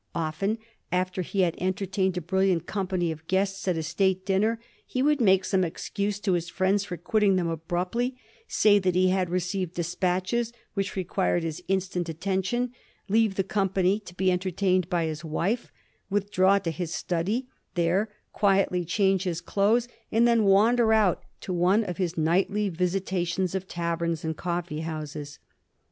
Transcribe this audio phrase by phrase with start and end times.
[0.15, 0.57] Often,
[0.91, 5.21] after he had entertained a brilliant company of guests at a state dinner, he would
[5.21, 8.15] make some excuse to his friends for quitting them abruptly;
[8.47, 12.71] say that he had received despatches which required his instant at tention,
[13.09, 15.71] leave the company to be entertained by his wife,
[16.09, 21.83] withdraw to his study, there quietly change his clothes, and then wander out on one
[21.83, 25.37] of his nightly visitations of taverns and coffee houses.